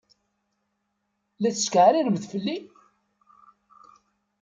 La 1.41 1.49
tetkeɛriremt 1.55 2.25
fell-i? 2.31 2.57